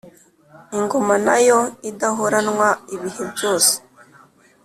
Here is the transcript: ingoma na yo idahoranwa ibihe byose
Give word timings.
ingoma 0.77 1.15
na 1.25 1.37
yo 1.47 1.59
idahoranwa 1.89 2.67
ibihe 2.95 3.23
byose 3.33 3.73